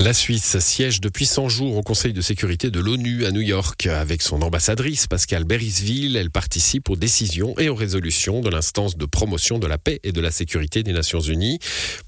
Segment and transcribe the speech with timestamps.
[0.00, 3.84] La Suisse siège depuis 100 jours au Conseil de sécurité de l'ONU à New York
[3.84, 6.16] avec son ambassadrice Pascal Berisville.
[6.16, 10.12] Elle participe aux décisions et aux résolutions de l'instance de promotion de la paix et
[10.12, 11.58] de la sécurité des Nations Unies.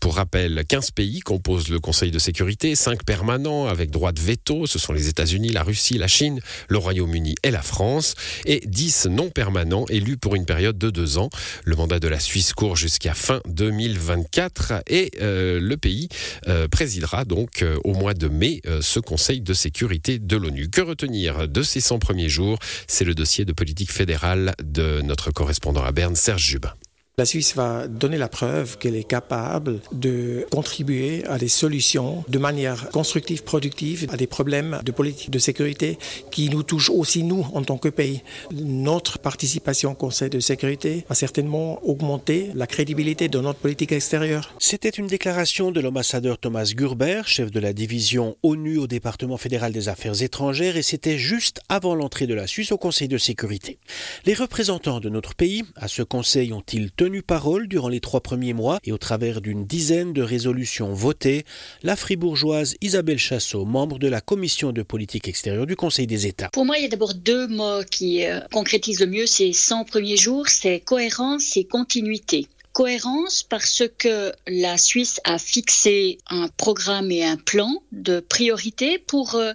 [0.01, 4.67] Pour rappel, 15 pays composent le Conseil de sécurité, 5 permanents avec droit de veto.
[4.67, 6.41] Ce sont les États-Unis, la Russie, la Chine,
[6.71, 8.15] le Royaume-Uni et la France.
[8.47, 11.29] Et 10 non permanents élus pour une période de deux ans.
[11.65, 16.09] Le mandat de la Suisse court jusqu'à fin 2024 et euh, le pays
[16.49, 20.69] euh, présidera donc euh, au mois de mai euh, ce Conseil de sécurité de l'ONU.
[20.69, 22.59] Que retenir de ces 100 premiers jours?
[22.87, 26.73] C'est le dossier de politique fédérale de notre correspondant à Berne, Serge Jubin.
[27.19, 32.39] La Suisse va donner la preuve qu'elle est capable de contribuer à des solutions de
[32.39, 35.99] manière constructive, productive, à des problèmes de politique de sécurité
[36.31, 38.23] qui nous touchent aussi nous en tant que pays.
[38.51, 44.55] Notre participation au Conseil de sécurité va certainement augmenter la crédibilité de notre politique extérieure.
[44.59, 49.75] C'était une déclaration de l'ambassadeur Thomas Gurber, chef de la division ONU au département fédéral
[49.75, 53.79] des affaires étrangères, et c'était juste avant l'entrée de la Suisse au Conseil de sécurité.
[54.25, 56.91] Les représentants de notre pays à ce Conseil ont-ils
[57.23, 61.45] parole durant les trois premiers mois et au travers d'une dizaine de résolutions votées,
[61.83, 66.51] la fribourgeoise Isabelle Chassot, membre de la commission de politique extérieure du Conseil des États.
[66.51, 69.85] Pour moi, il y a d'abord deux mots qui euh, concrétisent le mieux ces 100
[69.85, 72.47] premiers jours, c'est cohérence et continuité.
[72.73, 79.35] Cohérence parce que la Suisse a fixé un programme et un plan de priorité pour
[79.35, 79.53] euh,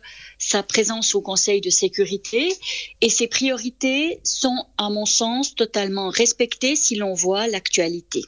[0.48, 2.54] sa présence au Conseil de sécurité
[3.02, 8.22] et ces priorités sont, à mon sens, totalement respectées si l'on voit l'actualité.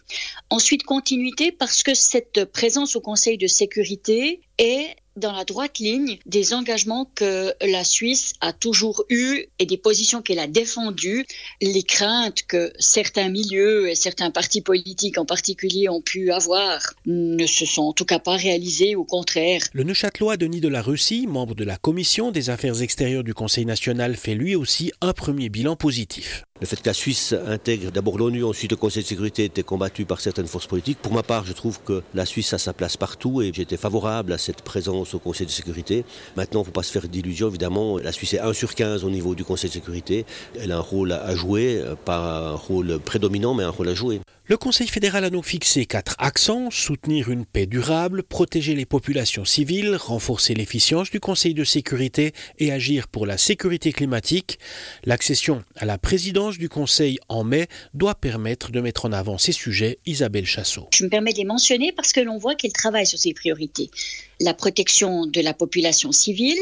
[0.50, 6.17] Ensuite, continuité parce que cette présence au Conseil de sécurité est dans la droite ligne
[6.26, 11.26] des engagements que la Suisse a toujours eus et des positions qu'elle a défendues,
[11.61, 17.45] les craintes que certains milieux et certains partis politiques en particulier ont pu avoir ne
[17.45, 19.61] se sont en tout cas pas réalisées, au contraire.
[19.73, 23.65] Le Neuchâtelois Denis de la Russie, membre de la commission des affaires extérieures du Conseil
[23.65, 26.43] national, fait lui aussi un premier bilan positif.
[26.59, 30.05] Le fait que la Suisse intègre d'abord l'ONU, ensuite le Conseil de sécurité était combattu
[30.05, 30.98] par certaines forces politiques.
[31.03, 34.33] Pour ma part, je trouve que la Suisse a sa place partout et j'étais favorable
[34.33, 36.03] à cette présence au Conseil de sécurité.
[36.36, 37.99] Maintenant, il ne faut pas se faire d'illusions, évidemment.
[37.99, 40.25] La Suisse est 1 sur 15 au niveau du Conseil de sécurité.
[40.59, 44.19] Elle a un rôle à jouer, pas un rôle prédominant, mais un rôle à jouer.
[44.49, 49.45] Le Conseil fédéral a donc fixé quatre accents soutenir une paix durable, protéger les populations
[49.45, 54.58] civiles, renforcer l'efficience du Conseil de sécurité et agir pour la sécurité climatique.
[55.04, 59.52] L'accession à la présidence du Conseil en mai doit permettre de mettre en avant ces
[59.52, 59.99] sujets.
[60.08, 60.87] Isabelle Chassot.
[60.95, 63.92] Je me permets de les mentionner parce que l'on voit qu'elle travaille sur ces priorités
[64.39, 66.60] la protection de la population civile,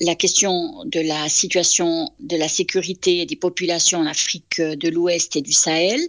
[0.00, 5.42] la question de la situation de la sécurité des populations en Afrique de l'Ouest et
[5.42, 6.00] du Sahel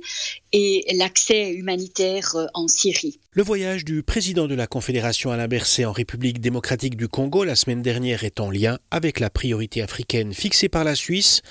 [0.51, 3.19] et l'accès humanitaire en Syrie.
[3.29, 7.53] Le voyage du président de la Confédération Alain Berset en République démocratique du Congo la
[7.53, 11.43] semaine dernière est en lien avec la priorité africaine fixée par la Suisse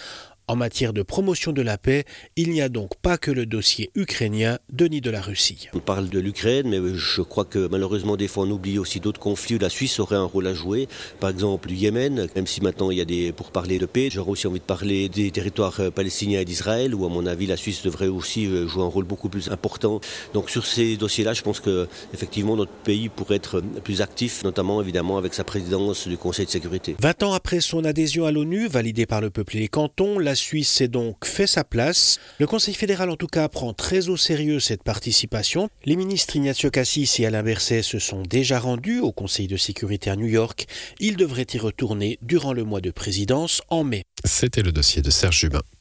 [0.49, 2.05] en matière de promotion de la paix,
[2.37, 5.69] il n'y a donc pas que le dossier ukrainien, Denis de la Russie.
[5.75, 9.21] On parle de l'Ukraine, mais je crois que malheureusement des fois on oublie aussi d'autres
[9.21, 10.88] conflits où la Suisse aurait un rôle à jouer.
[11.21, 14.09] Par exemple, le Yémen, même si maintenant il y a des pour parler de paix,
[14.10, 17.47] j'aurais aussi envie de parler des territoires euh, palestiniens et d'Israël, où à mon avis
[17.47, 20.00] la Suisse devrait aussi euh, jouer un rôle beaucoup plus important.
[20.34, 24.81] Donc sur ces dossiers-là, je pense que effectivement notre pays pourrait être plus actif, notamment
[24.82, 26.97] évidemment avec sa présidence du Conseil de sécurité.
[27.00, 30.33] 20 ans après son adhésion à l'ONU, validée par le peuple et les cantons, la
[30.34, 32.18] la Suisse s'est donc fait sa place.
[32.40, 35.68] Le Conseil fédéral, en tout cas, prend très au sérieux cette participation.
[35.84, 40.10] Les ministres Ignacio Cassis et Alain Berset se sont déjà rendus au Conseil de sécurité
[40.10, 40.66] à New York.
[40.98, 44.02] Ils devraient y retourner durant le mois de présidence en mai.
[44.24, 45.62] C'était le dossier de Serge Jubin.